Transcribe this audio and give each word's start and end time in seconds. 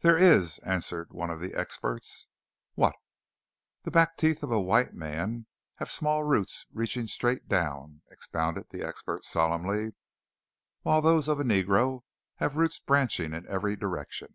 "There 0.00 0.18
is," 0.18 0.58
answered 0.66 1.12
one 1.12 1.30
of 1.30 1.38
the 1.38 1.54
"experts." 1.54 2.26
"What?" 2.74 2.96
"The 3.82 3.92
back 3.92 4.16
teeth 4.16 4.42
of 4.42 4.50
a 4.50 4.60
white 4.60 4.92
man 4.92 5.46
have 5.76 5.88
small 5.88 6.24
roots 6.24 6.66
reaching 6.72 7.06
straight 7.06 7.46
down," 7.46 8.02
expounded 8.10 8.66
the 8.70 8.82
"expert" 8.82 9.24
solemnly, 9.24 9.94
"while 10.82 11.00
those 11.00 11.28
of 11.28 11.38
a 11.38 11.44
negro 11.44 12.00
have 12.38 12.56
roots 12.56 12.80
branching 12.80 13.32
in 13.32 13.46
every 13.46 13.76
direction." 13.76 14.34